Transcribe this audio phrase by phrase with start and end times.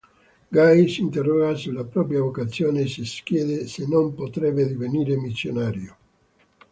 [0.49, 5.97] Guy si interroga sulla propria vocazione e si chiede se non potrebbe divenire missionario.